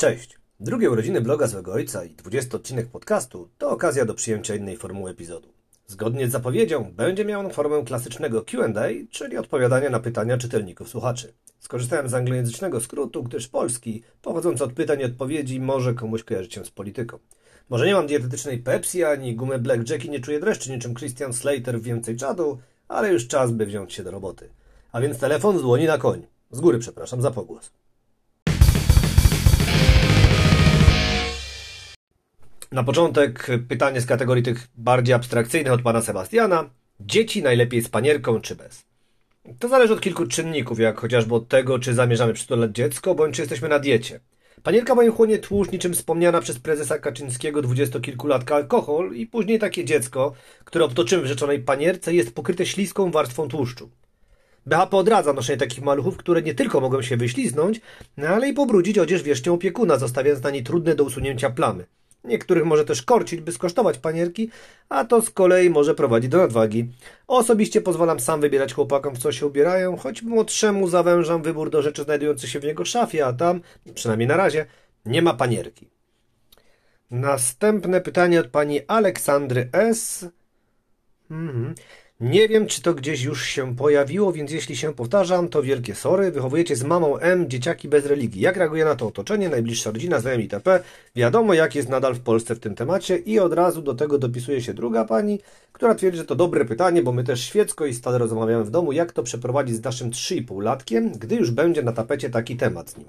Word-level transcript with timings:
Cześć! 0.00 0.38
Drugie 0.60 0.90
urodziny 0.90 1.20
bloga 1.20 1.46
Złego 1.46 1.72
Ojca 1.72 2.04
i 2.04 2.10
20 2.10 2.56
odcinek 2.56 2.86
podcastu 2.88 3.48
to 3.58 3.70
okazja 3.70 4.04
do 4.04 4.14
przyjęcia 4.14 4.54
innej 4.54 4.76
formuły 4.76 5.10
epizodu. 5.10 5.48
Zgodnie 5.86 6.28
z 6.28 6.30
zapowiedzią 6.30 6.92
będzie 6.92 7.24
miał 7.24 7.40
on 7.40 7.50
formę 7.50 7.82
klasycznego 7.84 8.42
Q&A, 8.42 9.08
czyli 9.10 9.36
odpowiadania 9.36 9.90
na 9.90 10.00
pytania 10.00 10.38
czytelników 10.38 10.88
słuchaczy. 10.88 11.34
Skorzystałem 11.58 12.08
z 12.08 12.14
anglojęzycznego 12.14 12.80
skrótu, 12.80 13.22
gdyż 13.22 13.48
polski, 13.48 14.02
pochodzący 14.22 14.64
od 14.64 14.72
pytań 14.72 15.00
i 15.00 15.04
odpowiedzi, 15.04 15.60
może 15.60 15.94
komuś 15.94 16.24
kojarzyć 16.24 16.54
się 16.54 16.64
z 16.64 16.70
polityką. 16.70 17.18
Może 17.68 17.86
nie 17.86 17.94
mam 17.94 18.06
dietetycznej 18.06 18.58
Pepsi, 18.58 19.04
ani 19.04 19.36
gumy 19.36 19.58
Black 19.58 20.04
i 20.04 20.10
nie 20.10 20.20
czuję 20.20 20.40
dreszczy 20.40 20.70
niczym 20.70 20.94
Christian 20.94 21.32
Slater 21.32 21.80
w 21.80 21.82
Więcej 21.82 22.16
Czadu, 22.16 22.58
ale 22.88 23.12
już 23.12 23.26
czas, 23.26 23.52
by 23.52 23.66
wziąć 23.66 23.92
się 23.92 24.04
do 24.04 24.10
roboty. 24.10 24.48
A 24.92 25.00
więc 25.00 25.18
telefon 25.18 25.58
z 25.58 25.62
dłoni 25.62 25.86
na 25.86 25.98
koń. 25.98 26.26
Z 26.50 26.60
góry 26.60 26.78
przepraszam 26.78 27.22
za 27.22 27.30
pogłos. 27.30 27.70
Na 32.78 32.84
początek 32.84 33.46
pytanie 33.68 34.00
z 34.00 34.06
kategorii 34.06 34.42
tych 34.42 34.68
bardziej 34.76 35.14
abstrakcyjnych 35.14 35.72
od 35.72 35.82
pana 35.82 36.02
Sebastiana. 36.02 36.70
Dzieci 37.00 37.42
najlepiej 37.42 37.82
z 37.82 37.88
panierką 37.88 38.40
czy 38.40 38.56
bez? 38.56 38.84
To 39.58 39.68
zależy 39.68 39.92
od 39.92 40.00
kilku 40.00 40.26
czynników, 40.26 40.78
jak 40.78 41.00
chociażby 41.00 41.34
od 41.34 41.48
tego, 41.48 41.78
czy 41.78 41.94
zamierzamy 41.94 42.32
przytulać 42.32 42.70
dziecko, 42.70 43.14
bądź 43.14 43.36
czy 43.36 43.42
jesteśmy 43.42 43.68
na 43.68 43.78
diecie. 43.78 44.20
Panierka 44.62 44.94
moim 44.94 45.12
chłonie 45.12 45.38
tłuszcz, 45.38 45.72
niczym 45.72 45.92
wspomniana 45.92 46.40
przez 46.40 46.58
prezesa 46.58 46.98
Kaczyńskiego 46.98 47.62
dwudziestokilkulatka 47.62 48.54
alkohol 48.54 49.14
i 49.14 49.26
później 49.26 49.58
takie 49.58 49.84
dziecko, 49.84 50.32
które 50.64 50.84
obtoczymy 50.84 51.22
w 51.22 51.26
rzeczonej 51.26 51.60
panierce, 51.60 52.14
jest 52.14 52.34
pokryte 52.34 52.66
śliską 52.66 53.10
warstwą 53.10 53.48
tłuszczu. 53.48 53.90
BHP 54.66 54.96
odradza 54.96 55.32
noszenie 55.32 55.58
takich 55.58 55.84
maluchów, 55.84 56.16
które 56.16 56.42
nie 56.42 56.54
tylko 56.54 56.80
mogą 56.80 57.02
się 57.02 57.16
wyśliznąć, 57.16 57.80
ale 58.28 58.48
i 58.48 58.52
pobrudzić 58.52 58.98
odzież 58.98 59.22
wierzchnią 59.22 59.54
opiekuna, 59.54 59.98
zostawiając 59.98 60.42
na 60.42 60.50
niej 60.50 60.62
trudne 60.62 60.94
do 60.94 61.04
usunięcia 61.04 61.50
plamy. 61.50 61.86
Niektórych 62.28 62.64
może 62.64 62.84
też 62.84 63.02
korcić, 63.02 63.40
by 63.40 63.52
skosztować 63.52 63.98
panierki, 63.98 64.50
a 64.88 65.04
to 65.04 65.22
z 65.22 65.30
kolei 65.30 65.70
może 65.70 65.94
prowadzić 65.94 66.30
do 66.30 66.38
nadwagi. 66.38 66.88
Osobiście 67.26 67.80
pozwalam 67.80 68.20
sam 68.20 68.40
wybierać 68.40 68.74
chłopakom, 68.74 69.14
w 69.14 69.18
co 69.18 69.32
się 69.32 69.46
ubierają, 69.46 69.96
choć 69.96 70.22
młodszemu 70.22 70.88
zawężam 70.88 71.42
wybór 71.42 71.70
do 71.70 71.82
rzeczy 71.82 72.02
znajdujących 72.02 72.50
się 72.50 72.60
w 72.60 72.64
jego 72.64 72.84
szafie, 72.84 73.26
a 73.26 73.32
tam, 73.32 73.60
przynajmniej 73.94 74.28
na 74.28 74.36
razie, 74.36 74.66
nie 75.06 75.22
ma 75.22 75.34
panierki. 75.34 75.88
Następne 77.10 78.00
pytanie 78.00 78.40
od 78.40 78.46
pani 78.46 78.80
Aleksandry 78.86 79.68
S. 79.72 80.26
Mhm. 81.30 81.74
Nie 82.20 82.48
wiem, 82.48 82.66
czy 82.66 82.82
to 82.82 82.94
gdzieś 82.94 83.22
już 83.22 83.44
się 83.44 83.76
pojawiło, 83.76 84.32
więc 84.32 84.50
jeśli 84.50 84.76
się 84.76 84.94
powtarzam, 84.94 85.48
to 85.48 85.62
wielkie 85.62 85.94
sory. 85.94 86.32
Wychowujecie 86.32 86.76
z 86.76 86.84
mamą 86.84 87.18
M 87.18 87.50
dzieciaki 87.50 87.88
bez 87.88 88.06
religii. 88.06 88.40
Jak 88.40 88.56
reaguje 88.56 88.84
na 88.84 88.94
to 88.94 89.06
otoczenie, 89.06 89.48
najbliższa 89.48 89.90
rodzina, 89.90 90.20
znajomi 90.20 90.44
itp.? 90.44 90.80
Wiadomo, 91.16 91.54
jak 91.54 91.74
jest 91.74 91.88
nadal 91.88 92.14
w 92.14 92.20
Polsce 92.20 92.54
w 92.54 92.60
tym 92.60 92.74
temacie 92.74 93.16
i 93.16 93.38
od 93.38 93.52
razu 93.52 93.82
do 93.82 93.94
tego 93.94 94.18
dopisuje 94.18 94.62
się 94.62 94.74
druga 94.74 95.04
pani, 95.04 95.40
która 95.72 95.94
twierdzi, 95.94 96.18
że 96.18 96.24
to 96.24 96.34
dobre 96.34 96.64
pytanie, 96.64 97.02
bo 97.02 97.12
my 97.12 97.24
też 97.24 97.40
świecko 97.44 97.86
i 97.86 97.94
stale 97.94 98.18
rozmawiamy 98.18 98.64
w 98.64 98.70
domu, 98.70 98.92
jak 98.92 99.12
to 99.12 99.22
przeprowadzić 99.22 99.76
z 99.76 99.84
naszym 99.84 100.10
3,5-latkiem, 100.10 101.10
gdy 101.18 101.36
już 101.36 101.50
będzie 101.50 101.82
na 101.82 101.92
tapecie 101.92 102.30
taki 102.30 102.56
temat 102.56 102.90
z 102.90 102.96
nim. 102.96 103.08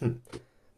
Hm. 0.00 0.20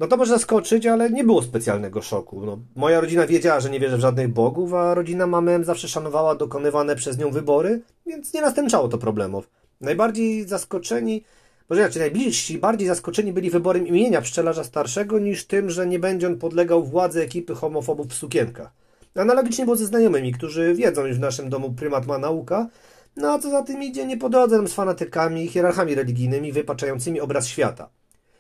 No 0.00 0.06
to 0.06 0.16
może 0.16 0.32
zaskoczyć, 0.32 0.86
ale 0.86 1.10
nie 1.10 1.24
było 1.24 1.42
specjalnego 1.42 2.02
szoku. 2.02 2.46
No, 2.46 2.58
moja 2.74 3.00
rodzina 3.00 3.26
wiedziała, 3.26 3.60
że 3.60 3.70
nie 3.70 3.80
wierzę 3.80 3.96
w 3.96 4.00
żadnych 4.00 4.28
bogów, 4.28 4.74
a 4.74 4.94
rodzina 4.94 5.26
mamy 5.26 5.64
zawsze 5.64 5.88
szanowała 5.88 6.34
dokonywane 6.34 6.96
przez 6.96 7.18
nią 7.18 7.30
wybory, 7.30 7.82
więc 8.06 8.34
nie 8.34 8.40
następczało 8.40 8.88
to 8.88 8.98
problemów. 8.98 9.48
Najbardziej 9.80 10.48
zaskoczeni, 10.48 11.24
może 11.70 11.82
raczej 11.82 12.00
najbliżsi, 12.00 12.58
bardziej 12.58 12.88
zaskoczeni 12.88 13.32
byli 13.32 13.50
wyborem 13.50 13.86
imienia 13.86 14.22
pszczelarza 14.22 14.64
starszego 14.64 15.18
niż 15.18 15.46
tym, 15.46 15.70
że 15.70 15.86
nie 15.86 15.98
będzie 15.98 16.26
on 16.26 16.38
podlegał 16.38 16.84
władzy 16.84 17.22
ekipy 17.22 17.54
homofobów 17.54 18.06
w 18.06 18.14
sukienkach. 18.14 18.72
Analogicznie 19.14 19.64
było 19.64 19.76
ze 19.76 19.86
znajomymi, 19.86 20.32
którzy 20.32 20.74
wiedzą, 20.74 21.06
iż 21.06 21.16
w 21.16 21.20
naszym 21.20 21.50
domu 21.50 21.72
prymat 21.72 22.06
ma 22.06 22.18
nauka, 22.18 22.68
no 23.16 23.32
a 23.32 23.38
co 23.38 23.50
za 23.50 23.62
tym 23.62 23.82
idzie, 23.82 24.06
nie 24.06 24.16
po 24.16 24.30
z 24.66 24.72
fanatykami 24.72 25.44
i 25.44 25.48
hierarchami 25.48 25.94
religijnymi 25.94 26.52
wypaczającymi 26.52 27.20
obraz 27.20 27.46
świata. 27.46 27.88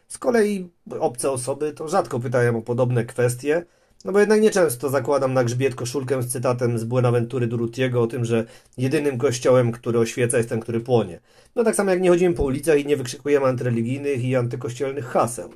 Z 0.08 0.18
kolei 0.18 0.68
obce 1.00 1.30
osoby 1.30 1.72
to 1.72 1.88
rzadko 1.88 2.20
pytają 2.20 2.58
o 2.58 2.62
podobne 2.62 3.04
kwestie, 3.04 3.64
no 4.04 4.12
bo 4.12 4.20
jednak 4.20 4.40
nieczęsto 4.40 4.88
zakładam 4.90 5.34
na 5.34 5.44
grzbiet 5.44 5.74
koszulkę 5.74 6.22
z 6.22 6.26
cytatem 6.26 6.78
z 6.78 6.84
Buenaventury 6.84 7.46
Durutiego 7.46 8.02
o 8.02 8.06
tym, 8.06 8.24
że 8.24 8.44
jedynym 8.78 9.18
kościołem, 9.18 9.72
który 9.72 9.98
oświeca 9.98 10.36
jest 10.36 10.48
ten, 10.48 10.60
który 10.60 10.80
płonie. 10.80 11.20
No 11.54 11.64
tak 11.64 11.76
samo 11.76 11.90
jak 11.90 12.00
nie 12.00 12.10
chodzimy 12.10 12.34
po 12.34 12.42
ulicach 12.42 12.78
i 12.78 12.86
nie 12.86 12.96
wykrzykujemy 12.96 13.46
antyreligijnych 13.46 14.24
i 14.24 14.36
antykościelnych 14.36 15.04
haseł. 15.04 15.50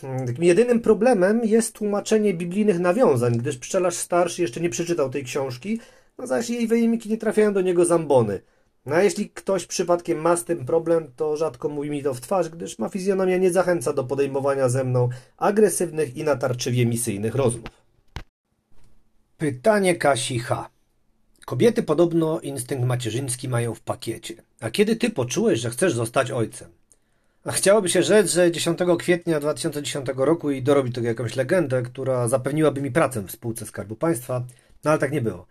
Hmm, 0.00 0.26
takim 0.26 0.44
jedynym 0.44 0.80
problemem 0.80 1.44
jest 1.44 1.72
tłumaczenie 1.72 2.34
biblijnych 2.34 2.78
nawiązań, 2.78 3.38
gdyż 3.38 3.58
pszczelarz 3.58 3.94
starszy 3.94 4.42
jeszcze 4.42 4.60
nie 4.60 4.70
przeczytał 4.70 5.10
tej 5.10 5.24
książki, 5.24 5.80
no 6.18 6.26
zaś 6.26 6.50
jej 6.50 6.66
wyjmiki 6.66 7.10
nie 7.10 7.18
trafiają 7.18 7.52
do 7.52 7.60
niego 7.60 7.84
zambony– 7.84 8.40
no 8.86 8.94
a 8.94 9.02
jeśli 9.02 9.30
ktoś 9.30 9.66
przypadkiem 9.66 10.18
ma 10.18 10.36
z 10.36 10.44
tym 10.44 10.66
problem, 10.66 11.12
to 11.16 11.36
rzadko 11.36 11.68
mówi 11.68 11.90
mi 11.90 12.02
to 12.02 12.14
w 12.14 12.20
twarz, 12.20 12.48
gdyż 12.48 12.78
ma 12.78 12.88
fizjonomia 12.88 13.36
nie 13.36 13.50
zachęca 13.50 13.92
do 13.92 14.04
podejmowania 14.04 14.68
ze 14.68 14.84
mną 14.84 15.08
agresywnych 15.36 16.16
i 16.16 16.24
natarczywie 16.24 16.86
misyjnych 16.86 17.34
rozmów. 17.34 17.86
Pytanie 19.38 19.94
Kasi 19.94 20.38
H. 20.38 20.70
Kobiety 21.46 21.82
podobno 21.82 22.40
instynkt 22.40 22.86
macierzyński 22.86 23.48
mają 23.48 23.74
w 23.74 23.80
pakiecie. 23.80 24.34
A 24.60 24.70
kiedy 24.70 24.96
ty 24.96 25.10
poczułeś, 25.10 25.60
że 25.60 25.70
chcesz 25.70 25.94
zostać 25.94 26.30
ojcem? 26.30 26.68
A 27.44 27.52
chciałoby 27.52 27.88
się 27.88 28.02
rzec, 28.02 28.30
że 28.32 28.52
10 28.52 28.78
kwietnia 28.98 29.40
2010 29.40 30.06
roku 30.16 30.50
i 30.50 30.62
dorobi 30.62 30.92
to 30.92 31.00
jakąś 31.00 31.36
legendę, 31.36 31.82
która 31.82 32.28
zapewniłaby 32.28 32.82
mi 32.82 32.90
pracę 32.90 33.22
w 33.22 33.30
spółce 33.30 33.66
Skarbu 33.66 33.96
Państwa, 33.96 34.44
no 34.84 34.90
ale 34.90 35.00
tak 35.00 35.12
nie 35.12 35.20
było. 35.20 35.46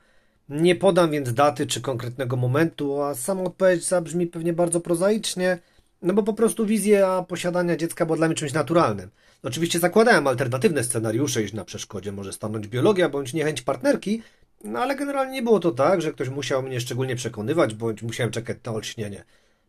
Nie 0.50 0.76
podam 0.76 1.12
więc 1.12 1.34
daty 1.34 1.68
czy 1.68 1.82
konkretnego 1.82 2.38
momentu, 2.38 3.02
a 3.02 3.16
sama 3.16 3.44
odpowiedź 3.44 3.86
zabrzmi 3.86 4.28
pewnie 4.28 4.54
bardzo 4.54 4.80
prozaicznie, 4.80 5.60
no 6.02 6.14
bo 6.14 6.24
po 6.24 6.34
prostu 6.34 6.66
wizja 6.66 7.26
posiadania 7.28 7.78
dziecka 7.78 8.06
była 8.06 8.18
dla 8.18 8.28
mnie 8.28 8.36
czymś 8.36 8.54
naturalnym. 8.54 9.10
Oczywiście 9.44 9.80
zakładałem 9.80 10.28
alternatywne 10.28 10.84
scenariusze, 10.84 11.44
iż 11.44 11.54
na 11.54 11.66
przeszkodzie 11.66 12.12
może 12.12 12.34
stanąć 12.34 12.68
biologia 12.68 13.10
bądź 13.10 13.34
niechęć 13.34 13.62
partnerki, 13.62 14.22
no 14.64 14.80
ale 14.80 14.96
generalnie 14.96 15.34
nie 15.34 15.42
było 15.42 15.60
to 15.60 15.72
tak, 15.72 16.02
że 16.02 16.14
ktoś 16.14 16.30
musiał 16.30 16.64
mnie 16.64 16.82
szczególnie 16.82 17.16
przekonywać, 17.16 17.74
bądź 17.74 18.02
musiałem 18.02 18.32
czekać 18.32 18.58
na 18.66 18.72
olśnienie. 18.72 19.24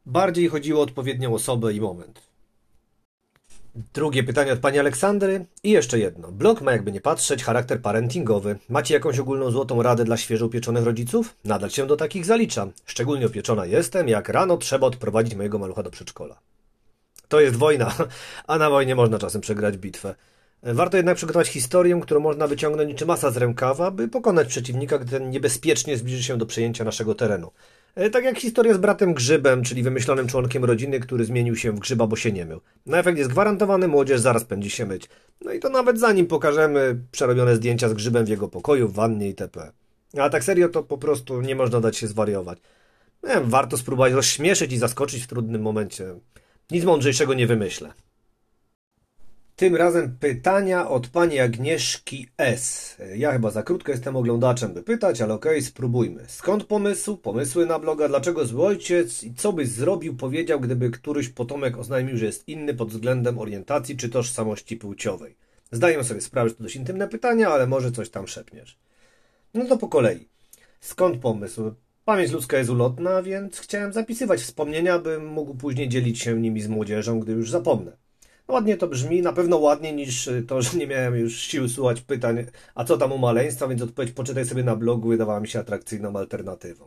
Bardziej 0.07 0.49
chodziło 0.49 0.81
o 0.81 0.83
odpowiednią 0.83 1.35
osobę 1.35 1.75
i 1.75 1.81
moment. 1.81 2.36
Drugie 3.95 4.23
pytanie 4.23 4.53
od 4.53 4.59
pani 4.59 4.79
Aleksandry. 4.79 5.47
I 5.63 5.71
jeszcze 5.71 5.99
jedno. 5.99 6.33
Blog 6.33 6.61
ma 6.61 6.73
jakby 6.73 6.93
nie 6.93 7.01
patrzeć 7.01 7.45
charakter 7.45 7.83
parentingowy. 7.83 8.59
Macie 8.69 8.95
jakąś 8.95 9.19
ogólną 9.19 9.51
złotą 9.51 9.83
radę 9.83 10.05
dla 10.05 10.17
świeżo 10.17 10.47
upieczonych 10.47 10.85
rodziców? 10.85 11.37
Nadal 11.45 11.71
się 11.71 11.87
do 11.87 11.97
takich 11.97 12.25
zaliczam. 12.25 12.73
Szczególnie 12.87 13.27
opieczona 13.27 13.67
jestem, 13.67 14.09
jak 14.09 14.29
rano 14.29 14.57
trzeba 14.57 14.87
odprowadzić 14.87 15.35
mojego 15.35 15.59
malucha 15.59 15.83
do 15.83 15.91
przedszkola. 15.91 16.39
To 17.29 17.41
jest 17.41 17.57
wojna, 17.57 17.95
a 18.47 18.59
na 18.59 18.71
wojnie 18.71 18.95
można 18.95 19.19
czasem 19.19 19.41
przegrać 19.41 19.77
bitwę. 19.77 20.15
Warto 20.63 20.97
jednak 20.97 21.17
przygotować 21.17 21.49
historię, 21.49 22.01
którą 22.03 22.21
można 22.21 22.47
wyciągnąć 22.47 22.89
niczym 22.89 23.09
masa 23.09 23.31
z 23.31 23.37
rękawa, 23.37 23.91
by 23.91 24.09
pokonać 24.09 24.49
przeciwnika, 24.49 24.99
gdy 24.99 25.11
ten 25.11 25.31
niebezpiecznie 25.31 25.97
zbliży 25.97 26.23
się 26.23 26.39
do 26.39 26.47
przejęcia 26.47 26.85
naszego 26.85 27.15
terenu. 27.15 27.51
E, 27.97 28.11
tak 28.11 28.25
jak 28.25 28.39
historia 28.39 28.75
z 28.75 28.79
bratem 28.79 29.15
Grzybem, 29.15 29.63
czyli 29.63 29.83
wymyślonym 29.83 30.27
członkiem 30.27 30.65
rodziny, 30.65 31.01
który 31.01 31.25
zmienił 31.25 31.57
się 31.57 31.73
w 31.73 31.79
grzyba, 31.79 32.07
bo 32.07 32.17
się 32.17 32.33
nie 32.33 32.45
mył. 32.45 32.61
Na 32.87 32.99
efekt 32.99 33.19
jest 33.19 33.31
gwarantowany, 33.31 33.89
młodzież 33.89 34.21
zaraz 34.21 34.45
będzie 34.45 34.71
się 34.71 34.87
myć. 34.87 35.09
No 35.45 35.53
i 35.53 35.61
to 35.61 35.69
nawet 35.69 36.01
zanim 36.01 36.27
pokażemy 36.27 37.01
przerobione 37.13 37.57
zdjęcia 37.57 37.89
z 37.89 37.95
Grzybem 37.95 38.25
w 38.25 38.29
jego 38.29 38.49
pokoju, 38.49 38.89
w 38.89 38.93
wannie 38.93 39.27
itp. 39.27 39.73
A 40.19 40.31
tak 40.31 40.45
serio 40.45 40.69
to 40.69 40.83
po 40.83 40.99
prostu 40.99 41.41
nie 41.41 41.57
można 41.57 41.81
dać 41.81 41.97
się 41.97 42.07
zwariować. 42.07 42.59
Nie 43.25 43.41
warto 43.41 43.77
spróbować 43.77 44.13
rozśmieszyć 44.13 44.73
i 44.73 44.79
zaskoczyć 44.79 45.25
w 45.25 45.27
trudnym 45.27 45.63
momencie. 45.63 46.15
Nic 46.71 46.85
mądrzejszego 46.85 47.35
nie 47.35 47.47
wymyślę. 47.47 47.93
Tym 49.57 49.77
razem 49.77 50.17
pytania 50.21 50.89
od 50.89 51.09
pani 51.09 51.41
Agnieszki 51.41 52.29
S. 52.39 52.97
Ja 53.15 53.33
chyba 53.33 53.51
za 53.51 53.63
krótko 53.63 53.93
jestem 53.93 54.17
oglądaczem, 54.17 54.75
by 54.75 54.83
pytać, 54.83 55.21
ale 55.21 55.35
okej, 55.35 55.53
okay, 55.53 55.63
spróbujmy. 55.63 56.25
Skąd 56.29 56.65
pomysł? 56.65 57.17
Pomysły 57.17 57.67
na 57.67 57.79
bloga? 57.79 58.09
Dlaczego 58.09 58.47
zły 58.47 58.67
ojciec? 58.67 59.25
I 59.25 59.35
co 59.35 59.53
byś 59.53 59.69
zrobił, 59.69 60.17
powiedział, 60.17 60.61
gdyby 60.61 60.91
któryś 60.91 61.29
potomek 61.29 61.79
oznajmił, 61.79 62.17
że 62.17 62.27
jest 62.27 62.49
inny 62.49 62.75
pod 62.75 62.91
względem 62.91 63.39
orientacji 63.39 63.97
czy 63.97 64.09
tożsamości 64.09 64.77
płciowej? 64.77 65.37
Zdaję 65.73 66.05
sobie 66.05 66.21
sprawę, 66.21 66.49
że 66.49 66.55
to 66.55 66.63
dość 66.63 66.77
intymne 66.77 67.09
pytania, 67.09 67.49
ale 67.49 67.67
może 67.67 67.93
coś 67.93 68.11
tam 68.11 68.27
szepniesz. 68.27 68.79
No 69.55 69.65
to 69.65 69.77
po 69.77 69.89
kolei. 69.89 70.29
Skąd 70.81 71.21
pomysł? 71.21 71.75
Pamięć 72.05 72.33
ludzka 72.33 72.59
jest 72.59 72.71
ulotna, 72.71 73.23
więc 73.23 73.59
chciałem 73.59 73.93
zapisywać 73.93 74.41
wspomnienia, 74.41 74.99
bym 74.99 75.27
mógł 75.27 75.55
później 75.55 75.89
dzielić 75.89 76.21
się 76.23 76.41
nimi 76.41 76.61
z 76.61 76.69
młodzieżą, 76.69 77.21
gdy 77.21 77.33
już 77.33 77.51
zapomnę. 77.51 78.06
Ładnie 78.49 78.77
to 78.77 78.89
brzmi, 78.89 79.23
na 79.23 79.33
pewno 79.33 79.57
ładniej 79.57 79.95
niż 79.95 80.27
y, 80.27 80.43
to, 80.43 80.63
że 80.63 80.79
nie 80.79 80.87
miałem 80.87 81.17
już 81.17 81.41
sił 81.41 81.69
słuchać 81.69 82.01
pytań, 82.01 82.47
a 82.75 82.85
co 82.85 82.97
tam 82.97 83.13
u 83.13 83.19
maleństwa, 83.19 83.69
więc 83.69 83.83
odpowiedź 83.83 84.13
poczytaj 84.13 84.47
sobie 84.47 84.65
na 84.65 84.77
blogu 84.77 85.09
wydawała 85.09 85.41
mi 85.41 85.49
się 85.49 85.59
atrakcyjną 85.59 86.17
alternatywą. 86.17 86.85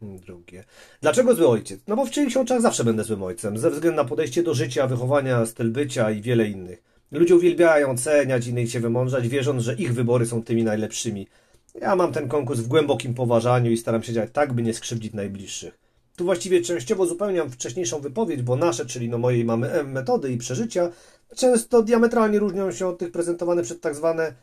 Hmm, 0.00 0.18
drugie. 0.18 0.64
Dlaczego 1.00 1.34
zły 1.34 1.48
ojciec? 1.48 1.80
No 1.86 1.96
bo 1.96 2.04
w 2.06 2.10
czyichś 2.10 2.36
oczach 2.36 2.60
zawsze 2.60 2.84
będę 2.84 3.04
złym 3.04 3.22
ojcem, 3.22 3.58
ze 3.58 3.70
względu 3.70 3.96
na 3.96 4.04
podejście 4.04 4.42
do 4.42 4.54
życia, 4.54 4.86
wychowania, 4.86 5.46
styl 5.46 5.70
bycia 5.70 6.10
i 6.10 6.22
wiele 6.22 6.46
innych. 6.46 6.82
Ludzie 7.12 7.36
uwielbiają 7.36 7.90
oceniać 7.90 8.46
innych 8.46 8.70
się 8.70 8.80
wymądrzać, 8.80 9.28
wierząc, 9.28 9.62
że 9.62 9.74
ich 9.74 9.94
wybory 9.94 10.26
są 10.26 10.42
tymi 10.42 10.64
najlepszymi. 10.64 11.26
Ja 11.80 11.96
mam 11.96 12.12
ten 12.12 12.28
konkurs 12.28 12.60
w 12.60 12.68
głębokim 12.68 13.14
poważaniu 13.14 13.70
i 13.70 13.76
staram 13.76 14.02
się 14.02 14.12
działać 14.12 14.30
tak, 14.32 14.52
by 14.52 14.62
nie 14.62 14.74
skrzywdzić 14.74 15.12
najbliższych. 15.12 15.79
Tu 16.20 16.24
właściwie 16.24 16.62
częściowo 16.62 17.02
uzupełniam 17.02 17.50
wcześniejszą 17.50 18.00
wypowiedź, 18.00 18.42
bo 18.42 18.56
nasze, 18.56 18.86
czyli 18.86 19.08
no 19.08 19.18
mojej 19.18 19.44
mamy 19.44 19.84
metody 19.84 20.32
i 20.32 20.36
przeżycia, 20.36 20.90
często 21.36 21.82
diametralnie 21.82 22.38
różnią 22.38 22.72
się 22.72 22.86
od 22.86 22.98
tych 22.98 23.12
prezentowanych 23.12 23.64
przez 23.64 23.80
tak 23.80 23.94
zwane 23.94 24.34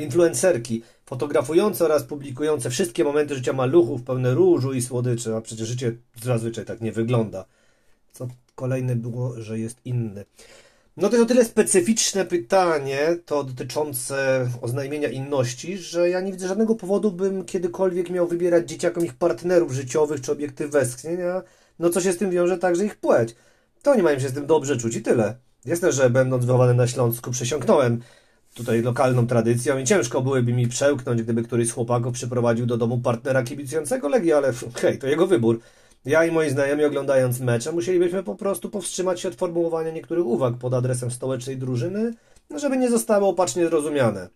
influencerki, 0.00 0.82
fotografujące 1.04 1.84
oraz 1.84 2.04
publikujące 2.04 2.70
wszystkie 2.70 3.04
momenty 3.04 3.34
życia 3.34 3.52
maluchów 3.52 4.02
pełne 4.02 4.34
różu 4.34 4.72
i 4.72 4.82
słodyczy, 4.82 5.34
a 5.34 5.40
przecież 5.40 5.68
życie 5.68 5.96
zazwyczaj 6.22 6.64
tak 6.64 6.80
nie 6.80 6.92
wygląda. 6.92 7.44
Co 8.12 8.28
kolejne 8.54 8.96
było, 8.96 9.42
że 9.42 9.58
jest 9.58 9.78
inne. 9.84 10.24
No 10.98 11.08
to 11.08 11.16
jest 11.16 11.24
o 11.24 11.28
tyle 11.28 11.44
specyficzne 11.44 12.24
pytanie, 12.24 13.16
to 13.26 13.44
dotyczące 13.44 14.48
oznajmienia 14.60 15.08
inności, 15.08 15.78
że 15.78 16.10
ja 16.10 16.20
nie 16.20 16.32
widzę 16.32 16.48
żadnego 16.48 16.74
powodu, 16.74 17.12
bym 17.12 17.44
kiedykolwiek 17.44 18.10
miał 18.10 18.28
wybierać 18.28 18.68
dzieciakom 18.68 19.04
ich 19.04 19.14
partnerów 19.14 19.72
życiowych 19.72 20.20
czy 20.20 20.32
obiekty 20.32 20.68
westchnień, 20.68 21.22
a 21.22 21.42
no 21.78 21.90
co 21.90 22.00
się 22.00 22.12
z 22.12 22.18
tym 22.18 22.30
wiąże 22.30 22.58
także 22.58 22.84
ich 22.84 22.96
płeć. 22.96 23.34
To 23.82 23.94
nie 23.94 24.02
mają 24.02 24.18
się 24.18 24.28
z 24.28 24.32
tym 24.32 24.46
dobrze 24.46 24.76
czuć 24.76 24.96
i 24.96 25.02
tyle. 25.02 25.36
Jasne, 25.64 25.92
że 25.92 26.10
będąc 26.10 26.44
wychowany 26.44 26.74
na 26.74 26.86
Śląsku 26.86 27.30
przesiąknąłem 27.30 28.00
tutaj 28.54 28.82
lokalną 28.82 29.26
tradycją 29.26 29.78
i 29.78 29.84
ciężko 29.84 30.22
byłoby 30.22 30.52
mi 30.52 30.68
przełknąć, 30.68 31.22
gdyby 31.22 31.42
któryś 31.42 31.68
z 31.68 31.72
chłopaków 31.72 32.12
przyprowadził 32.12 32.66
do 32.66 32.76
domu 32.76 32.98
partnera 32.98 33.42
kibicującego 33.42 34.08
Legii, 34.08 34.32
ale 34.32 34.52
hej, 34.74 34.98
to 34.98 35.06
jego 35.06 35.26
wybór. 35.26 35.60
Ja 36.04 36.24
i 36.24 36.32
moi 36.32 36.50
znajomi 36.50 36.84
oglądając 36.84 37.40
mecze 37.40 37.72
musielibyśmy 37.72 38.22
po 38.22 38.34
prostu 38.34 38.70
powstrzymać 38.70 39.20
się 39.20 39.28
od 39.28 39.34
formułowania 39.34 39.90
niektórych 39.90 40.26
uwag 40.26 40.54
pod 40.58 40.74
adresem 40.74 41.10
stołecznej 41.10 41.56
drużyny, 41.56 42.14
żeby 42.56 42.76
nie 42.76 42.90
zostały 42.90 43.26
opacznie 43.26 43.66
zrozumiane. 43.66 44.28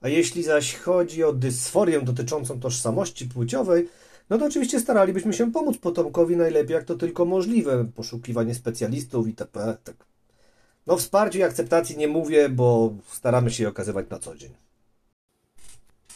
A 0.00 0.08
jeśli 0.08 0.42
zaś 0.42 0.76
chodzi 0.76 1.24
o 1.24 1.32
dysforię 1.32 2.00
dotyczącą 2.00 2.60
tożsamości 2.60 3.26
płciowej, 3.26 3.88
no 4.30 4.38
to 4.38 4.44
oczywiście 4.44 4.80
staralibyśmy 4.80 5.32
się 5.32 5.52
pomóc 5.52 5.78
potomkowi 5.78 6.36
najlepiej 6.36 6.74
jak 6.74 6.84
to 6.84 6.94
tylko 6.94 7.24
możliwe. 7.24 7.84
Poszukiwanie 7.96 8.54
specjalistów 8.54 9.26
itp. 9.26 9.76
Tak. 9.84 9.96
No 10.86 10.96
wsparciu 10.96 11.38
i 11.38 11.42
akceptacji 11.42 11.96
nie 11.96 12.08
mówię, 12.08 12.48
bo 12.48 12.94
staramy 13.08 13.50
się 13.50 13.62
je 13.62 13.68
okazywać 13.68 14.06
na 14.10 14.18
co 14.18 14.36
dzień. 14.36 14.50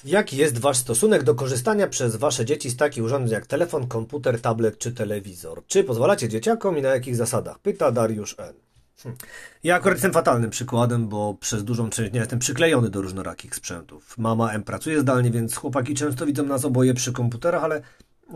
Jaki 0.05 0.37
jest 0.37 0.59
Wasz 0.59 0.77
stosunek 0.77 1.23
do 1.23 1.35
korzystania 1.35 1.89
przez 1.89 2.17
Wasze 2.17 2.45
dzieci 2.45 2.71
z 2.71 2.77
takich 2.77 3.05
urządzeń 3.05 3.33
jak 3.33 3.47
telefon, 3.47 3.87
komputer, 3.87 4.41
tablet 4.41 4.79
czy 4.79 4.93
telewizor? 4.93 5.63
Czy 5.67 5.85
pozwalacie 5.85 6.29
dzieciakom 6.29 6.79
i 6.79 6.83
na 6.83 6.89
jakich 6.89 7.17
zasadach? 7.17 7.59
Pyta 7.59 7.93
Dariusz 7.93 8.35
N. 8.39 8.55
Hm. 9.03 9.17
Ja 9.65 9.77
akurat 9.77 9.97
jestem 9.97 10.13
fatalnym 10.13 10.51
przykładem, 10.51 11.09
bo 11.09 11.35
przez 11.41 11.65
dużą 11.65 11.91
część 11.91 12.11
dnia 12.11 12.21
jestem 12.21 12.39
przyklejony 12.39 12.91
do 12.91 13.03
różnorakich 13.03 13.55
sprzętów. 13.55 14.19
Mama 14.19 14.53
M 14.53 14.63
pracuje 14.63 15.01
zdalnie, 15.01 15.31
więc 15.31 15.57
chłopaki 15.57 15.95
często 15.95 16.27
widzą 16.27 16.43
nas 16.43 16.65
oboje 16.65 16.95
przy 16.95 17.13
komputerach, 17.13 17.65
ale 17.65 17.83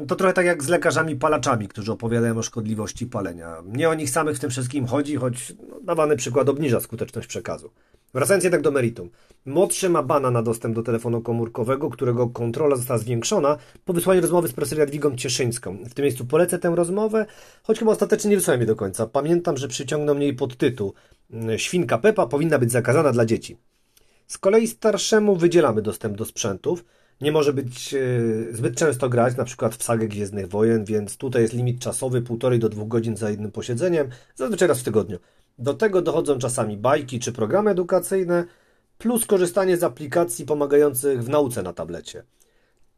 to 0.08 0.16
trochę 0.16 0.32
tak 0.32 0.46
jak 0.46 0.64
z 0.64 0.68
lekarzami 0.68 1.16
palaczami, 1.16 1.68
którzy 1.68 1.92
opowiadają 1.92 2.38
o 2.38 2.42
szkodliwości 2.42 3.06
palenia. 3.06 3.56
Nie 3.66 3.88
o 3.88 3.94
nich 3.94 4.10
samych 4.10 4.36
w 4.36 4.40
tym 4.40 4.50
wszystkim 4.50 4.86
chodzi, 4.86 5.16
choć 5.16 5.52
no, 5.70 5.80
dawany 5.80 6.16
przykład 6.16 6.48
obniża 6.48 6.80
skuteczność 6.80 7.28
przekazu. 7.28 7.70
Wracając 8.14 8.44
jednak 8.44 8.62
do 8.62 8.70
meritum. 8.70 9.10
Młodszy 9.46 9.88
ma 9.88 10.02
bana 10.02 10.30
na 10.30 10.42
dostęp 10.42 10.74
do 10.74 10.82
telefonu 10.82 11.22
komórkowego, 11.22 11.90
którego 11.90 12.28
kontrola 12.28 12.76
została 12.76 12.98
zwiększona 12.98 13.56
po 13.84 13.92
wysłaniu 13.92 14.20
rozmowy 14.20 14.48
z 14.48 14.52
profesor 14.52 14.78
Jadwigą 14.78 15.16
Cieszyńską. 15.16 15.78
W 15.90 15.94
tym 15.94 16.02
miejscu 16.02 16.24
polecę 16.24 16.58
tę 16.58 16.72
rozmowę, 16.76 17.26
choć 17.62 17.78
chyba 17.78 17.92
ostatecznie 17.92 18.30
nie 18.30 18.36
wysłałem 18.36 18.60
jej 18.60 18.66
do 18.66 18.76
końca. 18.76 19.06
Pamiętam, 19.06 19.56
że 19.56 19.68
przyciągnął 19.68 20.14
mnie 20.14 20.26
jej 20.26 20.36
podtytuł 20.36 20.94
mm, 21.30 21.58
Świnka 21.58 21.98
Pepa 21.98 22.26
powinna 22.26 22.58
być 22.58 22.72
zakazana 22.72 23.12
dla 23.12 23.26
dzieci. 23.26 23.56
Z 24.26 24.38
kolei 24.38 24.66
starszemu 24.66 25.36
wydzielamy 25.36 25.82
dostęp 25.82 26.16
do 26.16 26.24
sprzętów. 26.24 26.84
Nie 27.20 27.32
może 27.32 27.52
być 27.52 27.94
e, 27.94 27.98
zbyt 28.52 28.76
często 28.76 29.08
grać, 29.08 29.36
na 29.36 29.44
przykład 29.44 29.74
w 29.74 29.82
sagę 29.82 30.08
Gwiezdnych 30.08 30.48
Wojen, 30.48 30.84
więc 30.84 31.16
tutaj 31.16 31.42
jest 31.42 31.54
limit 31.54 31.80
czasowy 31.80 32.22
półtorej 32.22 32.58
do 32.58 32.68
dwóch 32.68 32.88
godzin 32.88 33.16
za 33.16 33.30
jednym 33.30 33.52
posiedzeniem, 33.52 34.08
zazwyczaj 34.34 34.68
raz 34.68 34.80
w 34.80 34.84
tygodniu. 34.84 35.18
Do 35.60 35.74
tego 35.74 36.02
dochodzą 36.02 36.38
czasami 36.38 36.76
bajki 36.76 37.20
czy 37.20 37.32
programy 37.32 37.70
edukacyjne, 37.70 38.44
plus 38.98 39.26
korzystanie 39.26 39.76
z 39.76 39.82
aplikacji 39.82 40.46
pomagających 40.46 41.24
w 41.24 41.28
nauce 41.28 41.62
na 41.62 41.72
tablecie. 41.72 42.22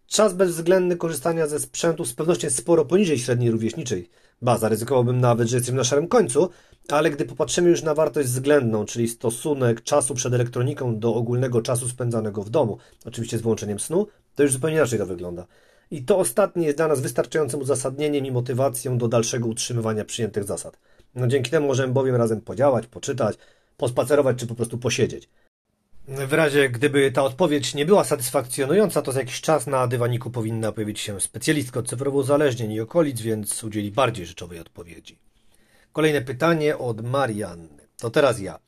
Czas 0.06 0.34
bezwzględny 0.34 0.96
korzystania 0.96 1.46
ze 1.46 1.60
sprzętu 1.60 2.04
z 2.04 2.14
pewnością 2.14 2.46
jest 2.46 2.56
sporo 2.56 2.84
poniżej 2.84 3.18
średniej 3.18 3.50
rówieśniczej. 3.50 4.10
Ba, 4.42 4.58
zaryzykowałbym 4.58 5.20
nawet, 5.20 5.48
że 5.48 5.56
jesteśmy 5.56 5.76
na 5.76 5.84
szarym 5.84 6.08
końcu, 6.08 6.48
ale 6.88 7.10
gdy 7.10 7.24
popatrzymy 7.24 7.70
już 7.70 7.82
na 7.82 7.94
wartość 7.94 8.28
względną, 8.28 8.84
czyli 8.84 9.08
stosunek 9.08 9.82
czasu 9.82 10.14
przed 10.14 10.34
elektroniką 10.34 10.98
do 10.98 11.14
ogólnego 11.14 11.62
czasu 11.62 11.88
spędzanego 11.88 12.42
w 12.42 12.50
domu, 12.50 12.78
oczywiście 13.04 13.38
z 13.38 13.42
wyłączeniem 13.42 13.80
snu, 13.80 14.06
to 14.34 14.42
już 14.42 14.52
zupełnie 14.52 14.76
inaczej 14.76 14.98
to 14.98 15.06
wygląda. 15.06 15.46
I 15.90 16.02
to 16.04 16.18
ostatnie 16.18 16.66
jest 16.66 16.78
dla 16.78 16.88
nas 16.88 17.00
wystarczającym 17.00 17.60
uzasadnieniem 17.60 18.26
i 18.26 18.32
motywacją 18.32 18.98
do 18.98 19.08
dalszego 19.08 19.48
utrzymywania 19.48 20.04
przyjętych 20.04 20.44
zasad. 20.44 20.78
No 21.14 21.26
dzięki 21.26 21.50
temu 21.50 21.66
możemy 21.66 21.92
bowiem 21.92 22.16
razem 22.16 22.40
podziałać, 22.40 22.86
poczytać, 22.86 23.36
pospacerować 23.76 24.38
czy 24.38 24.46
po 24.46 24.54
prostu 24.54 24.78
posiedzieć. 24.78 25.28
W 26.08 26.32
razie 26.32 26.70
gdyby 26.70 27.12
ta 27.12 27.22
odpowiedź 27.22 27.74
nie 27.74 27.86
była 27.86 28.04
satysfakcjonująca, 28.04 29.02
to 29.02 29.12
za 29.12 29.20
jakiś 29.20 29.40
czas 29.40 29.66
na 29.66 29.86
dywaniku 29.86 30.30
powinna 30.30 30.72
pojawić 30.72 31.00
się 31.00 31.20
specjalistka 31.20 31.80
od 31.80 31.88
cyfrowo 31.88 32.18
uzależnień 32.18 32.72
i 32.72 32.80
okolic, 32.80 33.20
więc 33.20 33.64
udzieli 33.64 33.90
bardziej 33.90 34.26
rzeczowej 34.26 34.58
odpowiedzi. 34.58 35.18
Kolejne 35.92 36.22
pytanie 36.22 36.78
od 36.78 37.00
Marianny. 37.04 37.88
To 37.98 38.10
teraz 38.10 38.40
ja. 38.40 38.58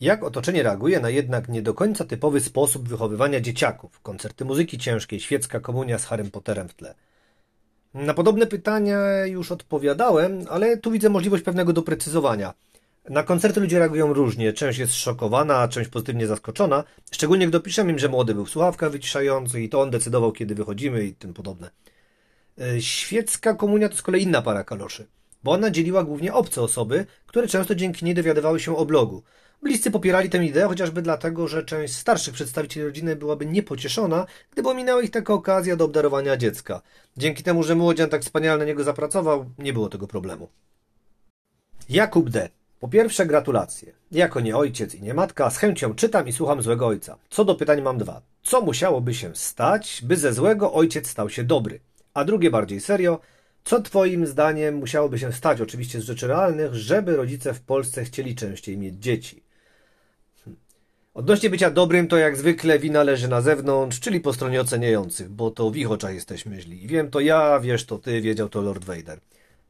Jak 0.00 0.24
otoczenie 0.24 0.62
reaguje 0.62 1.00
na 1.00 1.10
jednak 1.10 1.48
nie 1.48 1.62
do 1.62 1.74
końca 1.74 2.04
typowy 2.04 2.40
sposób 2.40 2.88
wychowywania 2.88 3.40
dzieciaków? 3.40 4.00
Koncerty 4.00 4.44
muzyki 4.44 4.78
ciężkiej, 4.78 5.20
świecka 5.20 5.60
komunia 5.60 5.98
z 5.98 6.04
Harrym 6.04 6.30
Potterem 6.30 6.68
w 6.68 6.74
tle. 6.74 6.94
Na 7.94 8.14
podobne 8.14 8.46
pytania 8.46 9.26
już 9.26 9.52
odpowiadałem, 9.52 10.44
ale 10.50 10.76
tu 10.76 10.90
widzę 10.90 11.08
możliwość 11.08 11.42
pewnego 11.42 11.72
doprecyzowania. 11.72 12.54
Na 13.10 13.22
koncerty 13.22 13.60
ludzie 13.60 13.78
reagują 13.78 14.12
różnie. 14.12 14.52
Część 14.52 14.78
jest 14.78 14.94
szokowana, 14.94 15.68
część 15.68 15.90
pozytywnie 15.90 16.26
zaskoczona. 16.26 16.84
Szczególnie 17.12 17.48
gdy 17.48 17.60
piszemy 17.60 17.92
im, 17.92 17.98
że 17.98 18.08
młody 18.08 18.34
był 18.34 18.44
w 18.44 18.50
słuchawkach 18.50 18.90
wyciszających 18.90 19.62
i 19.62 19.68
to 19.68 19.80
on 19.80 19.90
decydował, 19.90 20.32
kiedy 20.32 20.54
wychodzimy 20.54 21.04
i 21.04 21.14
tym 21.14 21.34
podobne. 21.34 21.70
E, 22.60 22.82
świecka 22.82 23.54
komunia 23.54 23.88
to 23.88 23.96
z 23.96 24.02
kolei 24.02 24.22
inna 24.22 24.42
para 24.42 24.64
kaloszy, 24.64 25.06
bo 25.44 25.52
ona 25.52 25.70
dzieliła 25.70 26.04
głównie 26.04 26.32
obce 26.32 26.62
osoby, 26.62 27.06
które 27.26 27.48
często 27.48 27.74
dzięki 27.74 28.04
niej 28.04 28.14
dowiadywały 28.14 28.60
się 28.60 28.76
o 28.76 28.86
blogu. 28.86 29.22
Bliscy 29.64 29.90
popierali 29.90 30.30
tę 30.30 30.44
ideę, 30.44 30.68
chociażby 30.68 31.02
dlatego, 31.02 31.48
że 31.48 31.64
część 31.64 31.96
starszych 31.96 32.34
przedstawicieli 32.34 32.86
rodziny 32.86 33.16
byłaby 33.16 33.46
niepocieszona, 33.46 34.26
gdyby 34.52 34.68
ominęła 34.68 35.02
ich 35.02 35.10
taka 35.10 35.34
okazja 35.34 35.76
do 35.76 35.84
obdarowania 35.84 36.36
dziecka. 36.36 36.82
Dzięki 37.16 37.42
temu, 37.42 37.62
że 37.62 37.74
młodzian 37.74 38.10
tak 38.10 38.22
wspaniale 38.22 38.58
na 38.58 38.64
niego 38.64 38.84
zapracował, 38.84 39.44
nie 39.58 39.72
było 39.72 39.88
tego 39.88 40.06
problemu. 40.06 40.48
Jakub 41.88 42.30
D. 42.30 42.48
Po 42.80 42.88
pierwsze, 42.88 43.26
gratulacje. 43.26 43.92
Jako 44.10 44.40
nie 44.40 44.56
ojciec 44.56 44.94
i 44.94 45.02
nie 45.02 45.14
matka, 45.14 45.50
z 45.50 45.56
chęcią 45.56 45.94
czytam 45.94 46.28
i 46.28 46.32
słucham 46.32 46.62
złego 46.62 46.86
ojca. 46.86 47.18
Co 47.30 47.44
do 47.44 47.54
pytań 47.54 47.82
mam 47.82 47.98
dwa. 47.98 48.22
Co 48.42 48.60
musiałoby 48.60 49.14
się 49.14 49.30
stać, 49.34 50.00
by 50.02 50.16
ze 50.16 50.32
złego 50.32 50.72
ojciec 50.72 51.08
stał 51.08 51.30
się 51.30 51.44
dobry? 51.44 51.80
A 52.14 52.24
drugie 52.24 52.50
bardziej 52.50 52.80
serio, 52.80 53.20
co 53.64 53.82
Twoim 53.82 54.26
zdaniem 54.26 54.74
musiałoby 54.74 55.18
się 55.18 55.32
stać, 55.32 55.60
oczywiście 55.60 56.00
z 56.00 56.04
rzeczy 56.04 56.26
realnych, 56.26 56.74
żeby 56.74 57.16
rodzice 57.16 57.54
w 57.54 57.60
Polsce 57.60 58.04
chcieli 58.04 58.34
częściej 58.34 58.78
mieć 58.78 58.94
dzieci? 58.94 59.43
Odnośnie 61.14 61.50
bycia 61.50 61.70
dobrym, 61.70 62.08
to 62.08 62.16
jak 62.16 62.36
zwykle 62.36 62.78
wina 62.78 63.02
leży 63.02 63.28
na 63.28 63.40
zewnątrz, 63.40 64.00
czyli 64.00 64.20
po 64.20 64.32
stronie 64.32 64.60
oceniających, 64.60 65.28
bo 65.28 65.50
to 65.50 65.70
w 65.70 65.76
ich 65.76 65.90
oczach 65.90 66.14
jesteśmy 66.14 66.60
źli. 66.60 66.86
Wiem 66.86 67.10
to 67.10 67.20
ja, 67.20 67.60
wiesz 67.60 67.86
to 67.86 67.98
ty, 67.98 68.20
wiedział 68.20 68.48
to 68.48 68.60
Lord 68.60 68.84
Vader. 68.84 69.20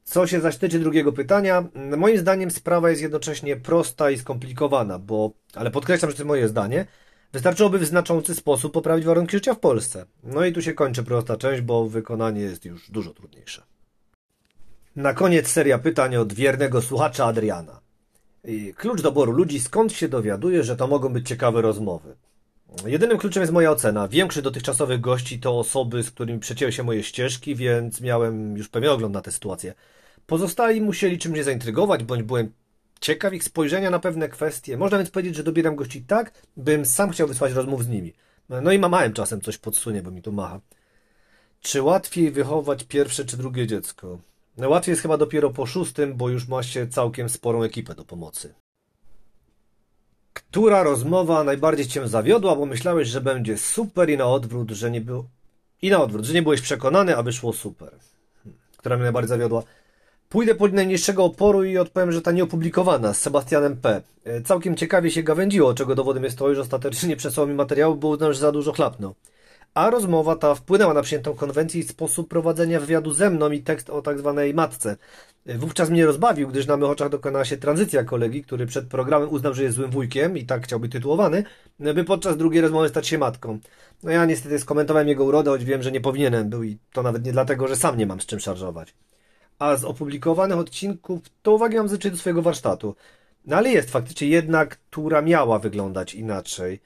Co 0.04 0.26
się 0.26 0.40
zaś 0.40 0.56
tyczy 0.56 0.78
drugiego 0.78 1.12
pytania, 1.12 1.64
moim 1.96 2.18
zdaniem 2.18 2.50
sprawa 2.50 2.90
jest 2.90 3.02
jednocześnie 3.02 3.56
prosta 3.56 4.10
i 4.10 4.18
skomplikowana, 4.18 4.98
bo, 4.98 5.30
ale 5.54 5.70
podkreślam, 5.70 6.10
że 6.10 6.16
to 6.16 6.24
moje 6.24 6.48
zdanie, 6.48 6.86
wystarczyłoby 7.32 7.78
w 7.78 7.84
znaczący 7.84 8.34
sposób 8.34 8.72
poprawić 8.72 9.04
warunki 9.04 9.36
życia 9.36 9.54
w 9.54 9.60
Polsce. 9.60 10.06
No 10.22 10.44
i 10.44 10.52
tu 10.52 10.62
się 10.62 10.72
kończy 10.72 11.02
prosta 11.02 11.36
część, 11.36 11.62
bo 11.62 11.88
wykonanie 11.88 12.40
jest 12.40 12.64
już 12.64 12.90
dużo 12.90 13.14
trudniejsze. 13.14 13.62
Na 14.96 15.14
koniec 15.14 15.48
seria 15.48 15.78
pytań 15.78 16.16
od 16.16 16.32
wiernego 16.32 16.82
słuchacza 16.82 17.24
Adriana. 17.24 17.83
Klucz 18.76 19.02
doboru 19.02 19.32
ludzi, 19.32 19.60
skąd 19.60 19.92
się 19.92 20.08
dowiaduje, 20.08 20.64
że 20.64 20.76
to 20.76 20.86
mogą 20.86 21.08
być 21.08 21.28
ciekawe 21.28 21.62
rozmowy? 21.62 22.16
Jedynym 22.86 23.18
kluczem 23.18 23.40
jest 23.40 23.52
moja 23.52 23.70
ocena. 23.70 24.08
Większość 24.08 24.44
dotychczasowych 24.44 25.00
gości 25.00 25.40
to 25.40 25.58
osoby, 25.58 26.02
z 26.02 26.10
którymi 26.10 26.40
przecięły 26.40 26.72
się 26.72 26.82
moje 26.82 27.02
ścieżki, 27.02 27.54
więc 27.54 28.00
miałem 28.00 28.56
już 28.56 28.68
pewien 28.68 28.90
ogląd 28.90 29.14
na 29.14 29.20
tę 29.20 29.32
sytuację. 29.32 29.74
Pozostali 30.26 30.80
musieli 30.80 31.18
czymś 31.18 31.32
mnie 31.32 31.44
zaintrygować, 31.44 32.04
bądź 32.04 32.22
byłem 32.22 32.52
ciekaw 33.00 33.34
ich 33.34 33.44
spojrzenia 33.44 33.90
na 33.90 33.98
pewne 33.98 34.28
kwestie. 34.28 34.76
Można 34.76 34.98
więc 34.98 35.10
powiedzieć, 35.10 35.36
że 35.36 35.42
dobieram 35.42 35.76
gości 35.76 36.02
tak, 36.02 36.42
bym 36.56 36.86
sam 36.86 37.10
chciał 37.10 37.28
wysłać 37.28 37.52
rozmów 37.52 37.84
z 37.84 37.88
nimi. 37.88 38.12
No 38.48 38.72
i 38.72 38.78
mamałem 38.78 39.12
czasem 39.12 39.40
coś 39.40 39.58
podsunie, 39.58 40.02
bo 40.02 40.10
mi 40.10 40.22
tu 40.22 40.32
macha. 40.32 40.60
Czy 41.60 41.82
łatwiej 41.82 42.30
wychować 42.30 42.84
pierwsze 42.84 43.24
czy 43.24 43.36
drugie 43.36 43.66
dziecko? 43.66 44.18
Łatwiej 44.58 44.92
jest 44.92 45.02
chyba 45.02 45.16
dopiero 45.16 45.50
po 45.50 45.66
szóstym, 45.66 46.16
bo 46.16 46.28
już 46.28 46.48
ma 46.48 46.62
się 46.62 46.88
całkiem 46.88 47.28
sporą 47.28 47.62
ekipę 47.62 47.94
do 47.94 48.04
pomocy. 48.04 48.54
Która 50.32 50.82
rozmowa 50.82 51.44
najbardziej 51.44 51.86
cię 51.86 52.08
zawiodła, 52.08 52.56
bo 52.56 52.66
myślałeś, 52.66 53.08
że 53.08 53.20
będzie 53.20 53.58
super 53.58 54.10
i 54.10 54.16
na 54.16 54.26
odwrót, 54.26 54.70
że 54.70 54.90
nie 54.90 55.00
było... 55.00 55.24
I 55.82 55.90
na 55.90 56.02
odwrót, 56.02 56.24
że 56.24 56.34
nie 56.34 56.42
byłeś 56.42 56.60
przekonany, 56.60 57.16
a 57.16 57.22
wyszło 57.22 57.52
super. 57.52 57.90
Hmm. 58.44 58.60
Która 58.76 58.96
mnie 58.96 59.02
najbardziej 59.02 59.28
zawiodła. 59.28 59.62
Pójdę 60.28 60.54
po 60.54 60.68
najmniejszego 60.68 61.24
oporu 61.24 61.64
i 61.64 61.78
odpowiem, 61.78 62.12
że 62.12 62.22
ta 62.22 62.32
nieopublikowana 62.32 63.14
z 63.14 63.20
Sebastianem 63.20 63.76
P. 63.76 64.02
E, 64.24 64.42
całkiem 64.42 64.76
ciekawie 64.76 65.10
się 65.10 65.22
gawędziło, 65.22 65.74
czego 65.74 65.94
dowodem 65.94 66.24
jest 66.24 66.38
to, 66.38 66.54
że 66.54 66.60
ostatecznie 66.60 67.08
nie 67.08 67.16
przesłał 67.16 67.46
mi 67.46 67.54
materiału, 67.54 67.96
bo 67.96 68.08
uznał, 68.08 68.32
że 68.32 68.38
za 68.38 68.52
dużo 68.52 68.72
chlapnął. 68.72 69.14
A 69.74 69.90
rozmowa 69.90 70.36
ta 70.36 70.54
wpłynęła 70.54 70.94
na 70.94 71.02
przyjętą 71.02 71.34
konwencję 71.34 71.80
i 71.80 71.84
sposób 71.84 72.28
prowadzenia 72.28 72.80
wywiadu 72.80 73.14
ze 73.14 73.30
mną 73.30 73.50
i 73.50 73.62
tekst 73.62 73.90
o 73.90 74.02
tak 74.02 74.18
zwanej 74.18 74.54
matce. 74.54 74.96
Wówczas 75.46 75.90
mnie 75.90 76.06
rozbawił, 76.06 76.48
gdyż 76.48 76.66
na 76.66 76.76
mych 76.76 76.88
oczach 76.88 77.08
dokonała 77.08 77.44
się 77.44 77.56
tranzycja 77.56 78.04
kolegi, 78.04 78.42
który 78.42 78.66
przed 78.66 78.86
programem 78.86 79.28
uznał, 79.28 79.54
że 79.54 79.62
jest 79.62 79.76
złym 79.76 79.90
wujkiem 79.90 80.38
i 80.38 80.44
tak 80.44 80.64
chciał 80.64 80.80
być 80.80 80.92
tytułowany, 80.92 81.44
by 81.78 82.04
podczas 82.04 82.36
drugiej 82.36 82.62
rozmowy 82.62 82.88
stać 82.88 83.06
się 83.06 83.18
matką. 83.18 83.58
No 84.02 84.10
ja 84.10 84.24
niestety 84.24 84.58
skomentowałem 84.58 85.08
jego 85.08 85.24
urodę, 85.24 85.50
choć 85.50 85.64
wiem, 85.64 85.82
że 85.82 85.92
nie 85.92 86.00
powinienem 86.00 86.48
był 86.48 86.62
i 86.62 86.78
to 86.92 87.02
nawet 87.02 87.24
nie 87.24 87.32
dlatego, 87.32 87.68
że 87.68 87.76
sam 87.76 87.98
nie 87.98 88.06
mam 88.06 88.20
z 88.20 88.26
czym 88.26 88.40
szarżować 88.40 88.94
a 89.58 89.76
z 89.76 89.84
opublikowanych 89.84 90.58
odcinków 90.58 91.20
to 91.42 91.52
uwagi 91.54 91.76
mam 91.76 91.88
zazwyczaj 91.88 92.10
do 92.10 92.16
swojego 92.16 92.42
warsztatu. 92.42 92.96
No 93.46 93.56
ale 93.56 93.70
jest 93.70 93.90
faktycznie 93.90 94.28
jedna, 94.28 94.66
która 94.66 95.22
miała 95.22 95.58
wyglądać 95.58 96.14
inaczej. 96.14 96.80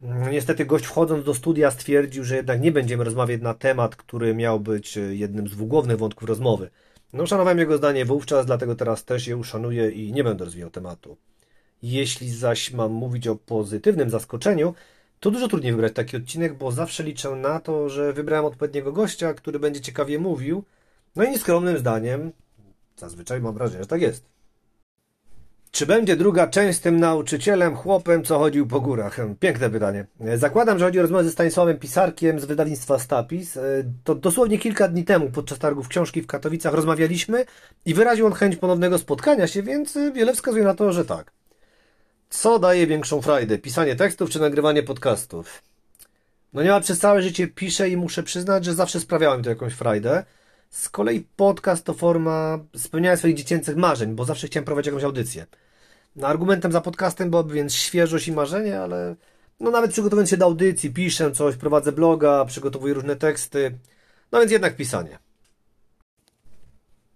Niestety 0.00 0.64
gość 0.64 0.84
wchodząc 0.84 1.24
do 1.24 1.34
studia 1.34 1.70
stwierdził, 1.70 2.24
że 2.24 2.36
jednak 2.36 2.60
nie 2.60 2.72
będziemy 2.72 3.04
rozmawiać 3.04 3.42
na 3.42 3.54
temat, 3.54 3.96
który 3.96 4.34
miał 4.34 4.60
być 4.60 4.98
jednym 5.10 5.48
z 5.48 5.50
dwugłownych 5.50 5.98
wątków 5.98 6.28
rozmowy. 6.28 6.70
No 7.12 7.26
szanowałem 7.26 7.58
jego 7.58 7.76
zdanie 7.76 8.04
wówczas, 8.04 8.46
dlatego 8.46 8.74
teraz 8.74 9.04
też 9.04 9.26
je 9.26 9.36
uszanuję 9.36 9.90
i 9.90 10.12
nie 10.12 10.24
będę 10.24 10.44
rozwijał 10.44 10.70
tematu. 10.70 11.16
Jeśli 11.82 12.30
zaś 12.30 12.72
mam 12.72 12.92
mówić 12.92 13.28
o 13.28 13.36
pozytywnym 13.36 14.10
zaskoczeniu, 14.10 14.74
to 15.20 15.30
dużo 15.30 15.48
trudniej 15.48 15.72
wybrać 15.72 15.92
taki 15.92 16.16
odcinek, 16.16 16.54
bo 16.54 16.72
zawsze 16.72 17.02
liczę 17.02 17.30
na 17.30 17.60
to, 17.60 17.88
że 17.88 18.12
wybrałem 18.12 18.44
odpowiedniego 18.44 18.92
gościa, 18.92 19.34
który 19.34 19.58
będzie 19.58 19.80
ciekawie 19.80 20.18
mówił, 20.18 20.64
no 21.16 21.24
i 21.24 21.30
nieskromnym 21.30 21.78
zdaniem, 21.78 22.32
zazwyczaj 22.96 23.40
mam 23.40 23.54
wrażenie, 23.54 23.82
że 23.82 23.88
tak 23.88 24.02
jest. 24.02 24.35
Czy 25.76 25.86
będzie 25.86 26.16
druga 26.16 26.46
część 26.46 26.78
z 26.78 26.80
tym 26.80 27.00
nauczycielem, 27.00 27.76
chłopem, 27.76 28.24
co 28.24 28.38
chodził 28.38 28.66
po 28.66 28.80
górach? 28.80 29.16
Piękne 29.40 29.70
pytanie. 29.70 30.06
Zakładam, 30.36 30.78
że 30.78 30.84
chodzi 30.84 30.98
o 30.98 31.02
rozmowę 31.02 31.24
ze 31.24 31.30
Stanisławem 31.30 31.78
Pisarkiem 31.78 32.40
z 32.40 32.44
wydawnictwa 32.44 32.98
Stapis. 32.98 33.58
To 34.04 34.14
dosłownie 34.14 34.58
kilka 34.58 34.88
dni 34.88 35.04
temu 35.04 35.30
podczas 35.30 35.58
targów 35.58 35.88
książki 35.88 36.22
w 36.22 36.26
Katowicach 36.26 36.74
rozmawialiśmy 36.74 37.44
i 37.86 37.94
wyraził 37.94 38.26
on 38.26 38.32
chęć 38.32 38.56
ponownego 38.56 38.98
spotkania 38.98 39.46
się, 39.46 39.62
więc 39.62 39.98
wiele 40.14 40.34
wskazuje 40.34 40.64
na 40.64 40.74
to, 40.74 40.92
że 40.92 41.04
tak. 41.04 41.32
Co 42.30 42.58
daje 42.58 42.86
większą 42.86 43.22
frajdę? 43.22 43.58
Pisanie 43.58 43.96
tekstów 43.96 44.30
czy 44.30 44.40
nagrywanie 44.40 44.82
podcastów? 44.82 45.62
No 46.52 46.62
nie 46.62 46.70
ma 46.70 46.80
przez 46.80 46.98
całe 46.98 47.22
życie 47.22 47.48
piszę 47.48 47.88
i 47.88 47.96
muszę 47.96 48.22
przyznać, 48.22 48.64
że 48.64 48.74
zawsze 48.74 49.00
sprawiało 49.00 49.38
mi 49.38 49.44
to 49.44 49.50
jakąś 49.50 49.72
frajdę. 49.72 50.24
Z 50.70 50.88
kolei 50.88 51.26
podcast 51.36 51.84
to 51.84 51.94
forma 51.94 52.58
spełniania 52.76 53.16
swoich 53.16 53.36
dziecięcych 53.36 53.76
marzeń, 53.76 54.14
bo 54.14 54.24
zawsze 54.24 54.46
chciałem 54.46 54.64
prowadzić 54.64 54.86
jakąś 54.86 55.04
audycję. 55.04 55.46
No, 56.16 56.26
argumentem 56.26 56.72
za 56.72 56.80
podcastem 56.80 57.30
byłoby 57.30 57.54
więc 57.54 57.74
świeżość 57.74 58.28
i 58.28 58.32
marzenie, 58.32 58.80
ale 58.80 59.16
no 59.60 59.70
nawet 59.70 59.90
przygotowując 59.90 60.30
się 60.30 60.36
do 60.36 60.44
audycji, 60.44 60.90
piszę 60.90 61.32
coś, 61.32 61.56
prowadzę 61.56 61.92
bloga, 61.92 62.44
przygotowuję 62.44 62.94
różne 62.94 63.16
teksty, 63.16 63.78
no 64.32 64.40
więc 64.40 64.52
jednak 64.52 64.76
pisanie. 64.76 65.18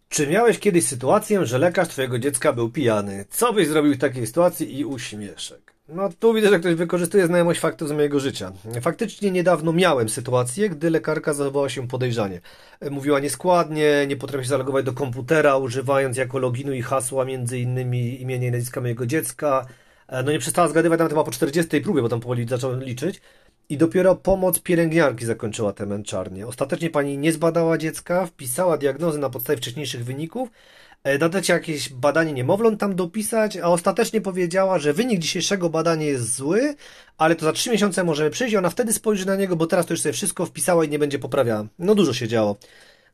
Czy 0.09 0.27
miałeś 0.27 0.59
kiedyś 0.59 0.87
sytuację, 0.87 1.47
że 1.47 1.59
lekarz 1.59 1.89
twojego 1.89 2.19
dziecka 2.19 2.53
był 2.53 2.71
pijany? 2.71 3.25
Co 3.31 3.53
byś 3.53 3.69
zrobił 3.69 3.95
w 3.95 3.99
takiej 3.99 4.27
sytuacji 4.27 4.79
i 4.79 4.85
uśmieszek? 4.85 5.75
No 5.93 6.09
tu 6.19 6.35
widzę, 6.35 6.49
że 6.49 6.59
ktoś 6.59 6.75
wykorzystuje 6.75 7.27
znajomość 7.27 7.61
faktów 7.61 7.89
z 7.89 7.93
mojego 7.93 8.21
życia. 8.21 8.53
Faktycznie 8.83 9.31
niedawno 9.31 9.73
miałem 9.73 10.09
sytuację, 10.09 10.69
gdy 10.69 10.91
lekarka 10.91 11.35
zachowała 11.35 11.69
się 11.69 11.89
podejrzanie. 11.89 12.41
Mówiła 12.91 13.21
nieskładnie, 13.21 14.07
nie 14.09 14.17
potrafi 14.17 14.49
zalogować 14.49 14.85
do 14.85 14.93
komputera, 14.93 15.57
używając 15.57 16.17
jako 16.17 16.39
loginu 16.39 16.73
i 16.73 16.83
hasła 16.83 17.25
między 17.25 17.59
innymi 17.59 18.23
imienia 18.23 18.49
i 18.49 18.51
nazwiska 18.51 18.81
mojego 18.81 19.07
dziecka. 19.07 19.67
No 20.25 20.33
nie 20.33 20.39
przestała 20.39 20.69
zgadywać 20.69 20.99
nawet 20.99 21.13
chyba 21.13 21.25
po 21.25 21.31
40 21.31 21.81
próbie, 21.81 22.03
bo 22.03 22.09
tam 22.09 22.21
powoli 22.21 22.49
zacząłem 22.49 22.83
liczyć. 22.83 23.21
I 23.69 23.77
dopiero 23.77 24.17
pomoc 24.17 24.61
pielęgniarki 24.61 25.27
zakończyła 25.27 25.73
tę 25.73 25.87
męczarnię. 25.87 26.47
Ostatecznie 26.47 26.91
pani 26.91 27.19
nie 27.19 27.33
zbadała 27.33 27.79
dziecka, 27.79 28.27
wpisała 28.27 28.77
diagnozy 28.77 29.19
na 29.19 29.31
podstawie 29.31 29.57
wcześniejszych 29.57 30.05
wyników, 30.05 30.49
e, 31.05 31.19
nadać 31.19 31.49
jakieś 31.49 31.89
badanie 31.93 32.33
niemowląt 32.33 32.81
tam 32.81 32.97
dopisać, 32.97 33.57
a 33.57 33.69
ostatecznie 33.69 34.21
powiedziała, 34.21 34.79
że 34.79 34.93
wynik 34.93 35.21
dzisiejszego 35.21 35.71
badania 35.71 36.07
jest 36.07 36.35
zły, 36.35 36.75
ale 37.19 37.37
to 37.37 37.45
za 37.45 37.53
trzy 37.53 37.71
miesiące 37.71 38.05
możemy 38.05 38.31
przyjść 38.31 38.55
i 38.55 38.57
ona 38.57 38.71
wtedy 38.71 38.93
spojrzy 38.93 39.27
na 39.27 39.37
niego, 39.37 39.57
bo 39.57 39.67
teraz 39.67 39.87
to 39.87 39.93
już 39.93 40.01
sobie 40.01 40.13
wszystko 40.13 40.47
wpisała 40.47 40.85
i 40.85 40.89
nie 40.89 40.99
będzie 40.99 41.19
poprawiała. 41.19 41.67
No 41.79 41.95
dużo 41.95 42.13
się 42.13 42.29
działo. 42.29 42.57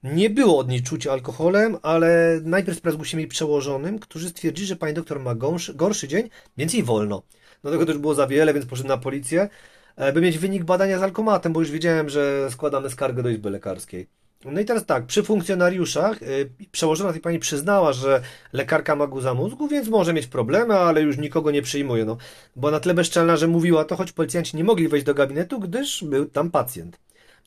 Nie 0.02 0.30
było 0.30 0.58
od 0.58 0.68
niej 0.68 0.82
czucia 0.82 1.12
alkoholem, 1.12 1.76
ale 1.82 2.40
najpierw 2.44 2.78
sprawdził 2.78 3.04
się 3.04 3.18
jej 3.18 3.28
przełożonym, 3.28 3.98
którzy 3.98 4.28
stwierdzili, 4.28 4.68
że 4.68 4.76
pani 4.76 4.94
doktor 4.94 5.20
ma 5.20 5.34
gorszy, 5.34 5.74
gorszy 5.74 6.08
dzień, 6.08 6.30
więc 6.56 6.74
jej 6.74 6.82
wolno. 6.82 7.22
No 7.64 7.70
tego 7.70 7.86
też 7.86 7.98
było 7.98 8.14
za 8.14 8.26
wiele, 8.26 8.54
więc 8.54 8.66
poszedł 8.66 8.88
na 8.88 8.98
policję. 8.98 9.48
E, 9.96 10.12
by 10.12 10.20
mieć 10.20 10.38
wynik 10.38 10.64
badania 10.64 10.98
z 10.98 11.02
alkomatem, 11.02 11.52
bo 11.52 11.60
już 11.60 11.70
wiedziałem, 11.70 12.08
że 12.08 12.50
składamy 12.50 12.90
skargę 12.90 13.22
do 13.22 13.28
Izby 13.28 13.50
Lekarskiej. 13.50 14.08
No 14.52 14.60
i 14.60 14.64
teraz 14.64 14.86
tak, 14.86 15.06
przy 15.06 15.22
funkcjonariuszach 15.22 16.20
yy, 16.20 16.50
przełożona 16.72 17.12
tej 17.12 17.20
pani 17.20 17.38
przyznała, 17.38 17.92
że 17.92 18.20
lekarka 18.52 18.96
ma 18.96 19.06
guza 19.06 19.34
mózgu, 19.34 19.68
więc 19.68 19.88
może 19.88 20.12
mieć 20.12 20.26
problemy, 20.26 20.74
ale 20.74 21.02
już 21.02 21.18
nikogo 21.18 21.50
nie 21.50 21.62
przyjmuje. 21.62 22.04
No, 22.04 22.16
bo 22.56 22.70
na 22.70 22.80
tle 22.80 22.94
bezczelna, 22.94 23.36
że 23.36 23.48
mówiła 23.48 23.84
to, 23.84 23.96
choć 23.96 24.12
policjanci 24.12 24.56
nie 24.56 24.64
mogli 24.64 24.88
wejść 24.88 25.06
do 25.06 25.14
gabinetu, 25.14 25.60
gdyż 25.60 26.04
był 26.04 26.26
tam 26.26 26.50
pacjent. 26.50 26.98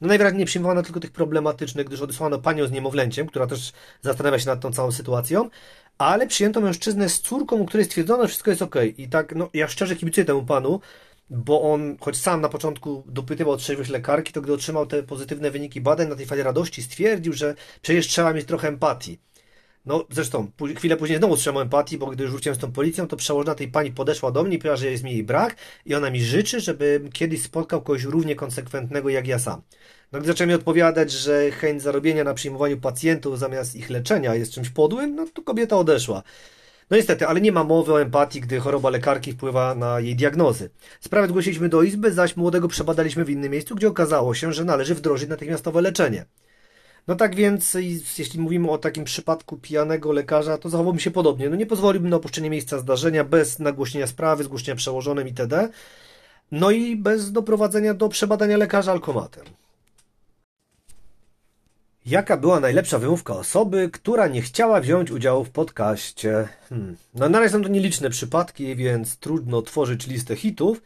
No 0.02 0.08
najwyraźniej 0.08 0.40
nie 0.40 0.46
przyjmowano 0.46 0.84
tylko 0.84 1.00
tych 1.00 1.12
problematycznych, 1.12 1.88
gdyż 1.88 2.02
odesłano 2.02 2.40
panią 2.40 2.68
z 2.68 2.72
niemowlęciem, 2.72 3.28
która 3.28 3.48
też 3.48 3.74
zastanawia 4.02 4.40
się 4.40 4.46
nad 4.46 4.60
tą 4.60 4.72
całą 4.72 4.92
sytuacją, 4.92 5.50
ale 5.98 6.28
przyjęto 6.28 6.62
mężczyznę 6.62 7.10
z 7.10 7.22
córką, 7.22 7.56
u 7.56 7.66
której 7.66 7.86
stwierdzono, 7.86 8.24
że 8.24 8.28
wszystko 8.28 8.50
jest 8.50 8.62
ok. 8.62 8.76
I 8.98 9.10
tak, 9.10 9.36
no 9.36 9.50
ja 9.54 9.68
szczerze 9.68 9.96
kibicuję 9.96 10.26
temu 10.26 10.44
panu, 10.44 10.80
bo 11.30 11.62
on, 11.74 11.98
choć 12.00 12.18
sam 12.18 12.42
na 12.42 12.50
początku 12.50 13.04
dopytywał 13.08 13.58
trzeźwość 13.58 13.90
lekarki, 13.90 14.34
to 14.34 14.42
gdy 14.42 14.54
otrzymał 14.54 14.86
te 14.86 15.04
pozytywne 15.04 15.52
wyniki 15.52 15.82
badań 15.82 16.08
na 16.10 16.16
tej 16.16 16.26
fali 16.26 16.44
radości, 16.44 16.84
stwierdził, 16.84 17.34
że 17.34 17.56
przecież 17.82 18.08
trzeba 18.08 18.34
mieć 18.34 18.46
trochę 18.46 18.68
empatii. 18.68 19.20
No, 19.86 20.06
zresztą, 20.12 20.52
chwilę 20.76 20.98
później 20.98 21.18
znowu 21.18 21.38
trzymał 21.38 21.62
empatii, 21.62 21.98
bo 21.98 22.08
gdy 22.08 22.24
już 22.24 22.32
wróciłem 22.32 22.56
z 22.56 22.60
tą 22.60 22.72
policją, 22.72 23.08
to 23.08 23.18
przełożona 23.18 23.56
tej 23.56 23.68
pani 23.68 23.92
podeszła 23.92 24.32
do 24.32 24.44
mnie 24.44 24.56
i 24.56 24.60
powiedziała, 24.60 24.78
że 24.78 24.92
jest 24.92 25.04
mi 25.04 25.12
jej 25.12 25.24
brak 25.24 25.56
i 25.86 25.96
ona 25.96 26.12
mi 26.12 26.22
życzy, 26.22 26.60
żebym 26.60 27.12
kiedyś 27.12 27.42
spotkał 27.42 27.82
kogoś 27.82 28.04
równie 28.04 28.36
konsekwentnego 28.36 29.10
jak 29.10 29.28
ja 29.28 29.40
sam. 29.40 29.62
No, 30.12 30.20
gdy 30.20 30.28
zacząłem 30.28 30.50
mi 30.50 30.56
odpowiadać, 30.56 31.12
że 31.12 31.52
chęć 31.52 31.82
zarobienia 31.82 32.24
na 32.24 32.34
przyjmowaniu 32.34 32.78
pacjentów 32.78 33.40
zamiast 33.40 33.76
ich 33.76 33.90
leczenia 33.90 34.36
jest 34.36 34.52
czymś 34.52 34.70
podłym, 34.70 35.16
no 35.16 35.26
to 35.34 35.42
kobieta 35.42 35.78
odeszła. 35.78 36.24
No 36.90 36.98
niestety, 36.98 37.28
ale 37.28 37.42
nie 37.42 37.52
ma 37.52 37.64
mowy 37.64 37.94
o 37.94 38.02
empatii, 38.02 38.42
gdy 38.42 38.60
choroba 38.60 38.90
lekarki 38.90 39.32
wpływa 39.32 39.76
na 39.76 40.00
jej 40.00 40.16
diagnozy. 40.16 40.70
Sprawę 41.00 41.28
zgłosiliśmy 41.28 41.70
do 41.70 41.84
izby, 41.84 42.12
zaś 42.12 42.38
młodego 42.38 42.68
przebadaliśmy 42.68 43.26
w 43.26 43.30
innym 43.30 43.52
miejscu, 43.52 43.76
gdzie 43.76 43.88
okazało 43.88 44.34
się, 44.34 44.54
że 44.54 44.66
należy 44.66 44.96
wdrożyć 44.96 45.30
natychmiastowe 45.30 45.82
leczenie. 45.82 46.26
No 47.08 47.16
tak 47.16 47.36
więc, 47.36 47.74
jeśli 48.18 48.40
mówimy 48.40 48.72
o 48.72 48.78
takim 48.78 49.04
przypadku 49.04 49.58
pijanego 49.58 50.12
lekarza, 50.12 50.58
to 50.58 50.70
zachowałbym 50.70 51.00
się 51.00 51.12
podobnie. 51.12 51.50
No 51.50 51.56
nie 51.56 51.66
pozwoliłbym 51.66 52.10
na 52.10 52.18
opuszczenie 52.18 52.50
miejsca 52.50 52.80
zdarzenia 52.80 53.24
bez 53.24 53.60
nagłośnienia 53.60 54.08
sprawy, 54.08 54.44
zgłoszenia 54.44 54.76
przełożonym 54.76 55.28
itd. 55.28 55.70
No 56.52 56.72
i 56.72 56.96
bez 56.96 57.32
doprowadzenia 57.32 57.94
do 57.94 58.10
przebadania 58.10 58.58
lekarza 58.58 58.92
alkomatem. 58.92 59.46
Jaka 62.06 62.38
była 62.38 62.60
najlepsza 62.60 63.00
wymówka 63.00 63.34
osoby, 63.34 63.90
która 63.94 64.28
nie 64.28 64.42
chciała 64.42 64.82
wziąć 64.82 65.12
udziału 65.12 65.44
w 65.44 65.50
podcaście? 65.50 66.48
Hmm. 66.70 66.98
No 67.14 67.30
na 67.30 67.40
razie 67.40 67.52
są 67.52 67.62
to 67.62 67.70
nieliczne 67.70 68.10
przypadki, 68.10 68.76
więc 68.76 69.18
trudno 69.18 69.62
tworzyć 69.62 70.08
listę 70.08 70.36
hitów. 70.36 70.82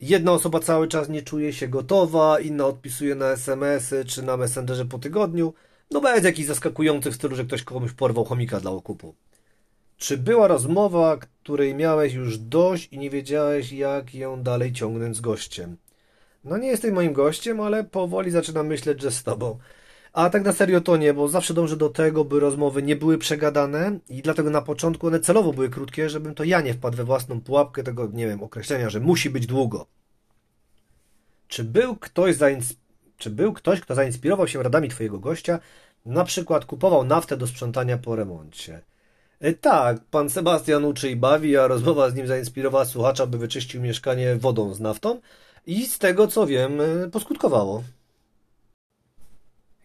Jedna 0.00 0.32
osoba 0.32 0.60
cały 0.60 0.88
czas 0.88 1.08
nie 1.08 1.22
czuje 1.22 1.52
się 1.52 1.68
gotowa, 1.68 2.40
inna 2.40 2.66
odpisuje 2.66 3.14
na 3.14 3.26
SMS-y 3.26 4.04
czy 4.04 4.22
na 4.22 4.36
Messengerze 4.36 4.84
po 4.84 4.98
tygodniu. 4.98 5.54
No 5.90 6.00
bez 6.00 6.24
jakichś 6.24 6.48
zaskakujących 6.48 7.12
w 7.12 7.16
stylu, 7.16 7.36
że 7.36 7.44
ktoś 7.44 7.62
komuś 7.62 7.92
porwał 7.92 8.24
chomika 8.24 8.60
dla 8.60 8.70
okupu. 8.70 9.14
Czy 9.96 10.18
była 10.18 10.48
rozmowa, 10.48 11.16
której 11.16 11.74
miałeś 11.74 12.12
już 12.14 12.38
dość 12.38 12.88
i 12.92 12.98
nie 12.98 13.10
wiedziałeś, 13.10 13.72
jak 13.72 14.14
ją 14.14 14.42
dalej 14.42 14.72
ciągnąć 14.72 15.16
z 15.16 15.20
gościem? 15.20 15.76
No 16.44 16.58
nie 16.58 16.68
jesteś 16.68 16.92
moim 16.92 17.12
gościem, 17.12 17.60
ale 17.60 17.84
powoli 17.84 18.30
zaczynam 18.30 18.66
myśleć, 18.66 19.02
że 19.02 19.10
z 19.10 19.22
tobą. 19.22 19.58
A 20.12 20.30
tak 20.30 20.44
na 20.44 20.52
serio 20.52 20.80
to 20.80 20.96
nie, 20.96 21.14
bo 21.14 21.28
zawsze 21.28 21.54
dążę 21.54 21.76
do 21.76 21.88
tego, 21.88 22.24
by 22.24 22.40
rozmowy 22.40 22.82
nie 22.82 22.96
były 22.96 23.18
przegadane 23.18 23.98
i 24.08 24.22
dlatego 24.22 24.50
na 24.50 24.62
początku 24.62 25.06
one 25.06 25.20
celowo 25.20 25.52
były 25.52 25.70
krótkie, 25.70 26.10
żebym 26.10 26.34
to 26.34 26.44
ja 26.44 26.60
nie 26.60 26.74
wpadł 26.74 26.96
we 26.96 27.04
własną 27.04 27.40
pułapkę 27.40 27.82
tego, 27.82 28.08
nie 28.12 28.26
wiem, 28.26 28.42
określenia, 28.42 28.90
że 28.90 29.00
musi 29.00 29.30
być 29.30 29.46
długo. 29.46 29.86
Czy 31.48 31.64
był 31.64 31.96
ktoś. 31.96 32.36
Czy 33.16 33.30
był 33.30 33.52
ktoś 33.52 33.80
kto 33.80 33.94
zainspirował 33.94 34.48
się 34.48 34.62
radami 34.62 34.88
Twojego 34.88 35.18
gościa, 35.18 35.58
na 36.06 36.24
przykład 36.24 36.64
kupował 36.64 37.04
naftę 37.04 37.36
do 37.36 37.46
sprzątania 37.46 37.98
po 37.98 38.16
remoncie? 38.16 38.80
E, 39.40 39.52
Tak, 39.52 40.04
pan 40.10 40.30
Sebastian 40.30 40.84
uczy 40.84 41.10
i 41.10 41.16
bawi, 41.16 41.56
a 41.56 41.66
rozmowa 41.66 42.10
z 42.10 42.14
nim 42.14 42.26
zainspirowała 42.26 42.84
słuchacza, 42.84 43.26
by 43.26 43.38
wyczyścił 43.38 43.82
mieszkanie 43.82 44.36
wodą 44.36 44.74
z 44.74 44.80
naftą 44.80 45.20
i 45.66 45.86
z 45.86 45.98
tego 45.98 46.26
co 46.26 46.46
wiem, 46.46 46.80
e, 46.80 47.08
poskutkowało. 47.08 47.82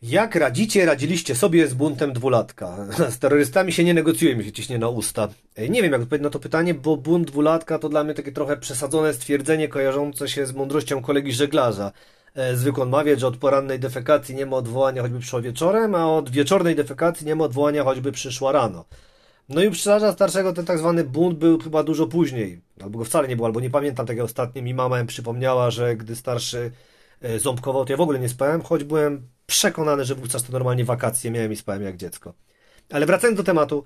Jak 0.01 0.35
radzicie, 0.35 0.85
radziliście 0.85 1.35
sobie 1.35 1.67
z 1.67 1.73
buntem 1.73 2.13
dwulatka? 2.13 2.77
Z 3.09 3.19
terrorystami 3.19 3.73
się 3.73 3.83
nie 3.83 3.93
negocjuje, 3.93 4.35
mi 4.35 4.43
się 4.43 4.51
ciśnie 4.51 4.77
na 4.77 4.89
usta. 4.89 5.27
E, 5.55 5.69
Nie 5.69 5.81
wiem, 5.81 5.91
jak 5.91 6.01
odpowiedzieć 6.01 6.23
na 6.23 6.29
to 6.29 6.39
pytanie, 6.39 6.73
bo 6.73 6.97
bunt 6.97 7.27
dwulatka 7.31 7.79
to 7.79 7.89
dla 7.89 8.03
mnie 8.03 8.13
takie 8.13 8.31
trochę 8.31 8.57
przesadzone 8.57 9.13
stwierdzenie 9.13 9.67
kojarzące 9.67 10.29
się 10.29 10.45
z 10.45 10.53
mądrością 10.53 11.01
kolegi 11.01 11.31
żeglarza. 11.33 11.91
E, 12.35 12.55
Zwykł 12.55 12.81
on 12.81 12.89
mawiać, 12.89 13.19
że 13.19 13.27
od 13.27 13.37
porannej 13.37 13.79
defekacji 13.79 14.35
nie 14.35 14.45
ma 14.45 14.57
odwołania 14.57 15.01
choćby 15.01 15.19
przyszła 15.19 15.41
wieczorem, 15.41 15.95
a 15.95 16.15
od 16.17 16.29
wieczornej 16.29 16.75
defekacji 16.75 17.27
nie 17.27 17.35
ma 17.35 17.43
odwołania 17.45 17.83
choćby 17.83 18.11
przyszła 18.11 18.51
rano. 18.51 18.85
No 19.49 19.61
i 19.63 19.67
u 19.67 19.71
pszczelarza 19.71 20.11
starszego 20.13 20.53
ten 20.53 20.65
tak 20.65 20.77
zwany 20.79 21.03
bunt 21.03 21.37
był 21.39 21.59
chyba 21.59 21.83
dużo 21.83 22.07
później. 22.07 22.61
Albo 22.81 22.99
go 22.99 23.05
wcale 23.05 23.27
nie 23.27 23.35
było, 23.35 23.47
albo 23.47 23.59
nie 23.59 23.69
pamiętam 23.69 24.05
tego 24.05 24.23
ostatnio. 24.23 24.61
Mi 24.61 24.73
mama 24.73 25.05
przypomniała, 25.05 25.71
że 25.71 25.95
gdy 25.95 26.15
starszy 26.15 26.71
e, 27.21 27.39
ząbkował, 27.39 27.85
to 27.85 27.93
ja 27.93 27.97
w 27.97 28.01
ogóle 28.01 28.19
nie 28.19 28.29
spałem, 28.29 28.61
choć 28.61 28.83
byłem 28.83 29.27
przekonany, 29.47 30.05
że 30.05 30.15
wówczas 30.15 30.43
to 30.43 30.51
normalnie 30.51 30.85
wakacje 30.85 31.31
miałem 31.31 31.51
i 31.51 31.55
spałem 31.55 31.83
jak 31.83 31.97
dziecko. 31.97 32.33
Ale 32.89 33.05
wracając 33.05 33.37
do 33.37 33.43
tematu, 33.43 33.83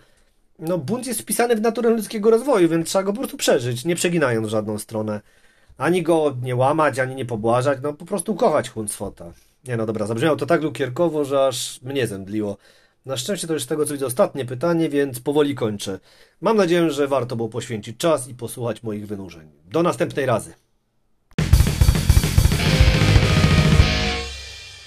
no 0.60 0.78
bunt 0.78 1.08
jest 1.08 1.22
wpisany 1.22 1.56
w 1.56 1.62
naturę 1.62 1.90
ludzkiego 1.90 2.30
rozwoju, 2.32 2.70
więc 2.70 2.88
trzeba 2.88 3.04
go 3.04 3.14
po 3.14 3.18
prostu 3.18 3.38
przeżyć, 3.38 3.86
nie 3.86 3.96
przeginając 3.96 4.48
w 4.48 4.50
żadną 4.50 4.80
stronę. 4.80 5.22
Ani 5.78 6.04
go 6.04 6.38
nie 6.42 6.56
łamać, 6.56 7.00
ani 7.00 7.16
nie 7.16 7.26
pobłażać, 7.26 7.80
no 7.84 7.94
po 7.94 8.06
prostu 8.06 8.36
kochać 8.36 8.70
Huncfota. 8.70 9.34
Nie 9.68 9.78
no 9.78 9.86
dobra, 9.86 10.06
zabrzmiało 10.06 10.36
to 10.36 10.46
tak 10.46 10.62
lukierkowo, 10.62 11.26
że 11.26 11.46
aż 11.46 11.82
mnie 11.82 12.08
zemdliło. 12.08 12.58
Na 13.06 13.18
szczęście 13.18 13.48
to 13.48 13.54
już 13.54 13.64
z 13.64 13.68
tego 13.68 13.86
co 13.86 13.94
widzę 13.94 14.06
ostatnie 14.06 14.46
pytanie, 14.46 14.90
więc 14.90 15.20
powoli 15.20 15.56
kończę. 15.56 16.00
Mam 16.42 16.58
nadzieję, 16.58 16.92
że 16.92 17.08
warto 17.08 17.36
było 17.36 17.50
poświęcić 17.50 17.98
czas 17.98 18.28
i 18.28 18.36
posłuchać 18.36 18.84
moich 18.84 19.08
wynurzeń. 19.08 19.52
Do 19.66 19.84
następnej 19.84 20.26
razy. 20.26 20.54